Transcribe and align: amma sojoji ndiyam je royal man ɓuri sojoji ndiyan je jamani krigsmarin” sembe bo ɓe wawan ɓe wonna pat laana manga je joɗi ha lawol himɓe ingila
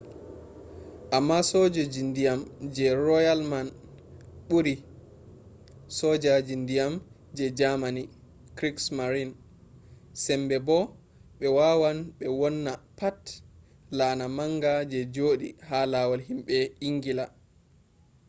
amma 1.17 1.37
sojoji 1.49 2.01
ndiyam 2.09 2.39
je 2.75 2.85
royal 3.09 3.39
man 3.51 3.67
ɓuri 4.47 4.75
sojoji 5.97 6.53
ndiyan 6.63 6.93
je 7.35 7.45
jamani 7.59 8.03
krigsmarin” 8.57 9.31
sembe 10.23 10.57
bo 10.67 10.77
ɓe 11.39 11.47
wawan 11.57 11.97
ɓe 12.17 12.27
wonna 12.39 12.73
pat 12.97 13.19
laana 13.97 14.25
manga 14.37 14.71
je 14.91 14.99
joɗi 15.15 15.47
ha 15.67 15.79
lawol 15.93 16.21
himɓe 16.27 16.57
ingila 16.87 17.25